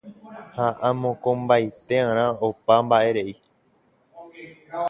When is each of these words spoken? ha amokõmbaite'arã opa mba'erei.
ha 0.55 0.67
amokõmbaite'arã 0.89 2.25
opa 2.47 2.75
mba'erei. 2.85 3.33